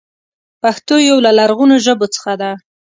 پښتو 0.61 0.95
يو 1.09 1.17
له 1.25 1.31
لرغونو 1.39 1.75
ژبو 1.85 2.05
څخه 2.15 2.33
ده. 2.41 2.51